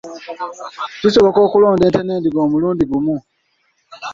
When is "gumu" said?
2.91-3.17